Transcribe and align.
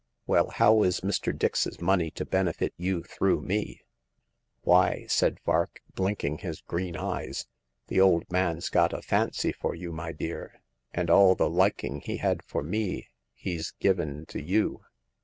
Well, 0.25 0.49
how 0.49 0.81
is 0.81 1.01
Mr. 1.01 1.31
Dix's 1.31 1.79
money 1.79 2.09
to 2.09 2.25
benefit 2.25 2.73
you 2.75 3.03
through 3.03 3.41
me?" 3.43 3.81
"Why," 4.63 5.05
said 5.07 5.39
Vark, 5.45 5.79
blinking 5.93 6.39
his 6.39 6.59
green 6.61 6.97
eyes,," 6.97 7.45
the 7.87 8.01
old 8.01 8.23
man's 8.31 8.69
got 8.69 8.93
a 8.93 9.03
fancy 9.03 9.51
for 9.51 9.75
you, 9.75 9.91
my 9.91 10.11
dear; 10.11 10.59
and 10.91 11.11
all 11.11 11.35
the 11.35 11.51
liking 11.51 12.01
he 12.01 12.17
had 12.17 12.41
for 12.41 12.63
me 12.63 13.09
he's 13.35 13.73
given 13.79 14.25
to 14.29 14.41
you. 14.41 14.81